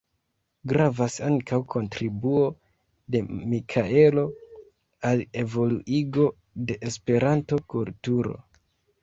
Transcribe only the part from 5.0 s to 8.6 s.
al evoluigo de Esperanto-kulturo.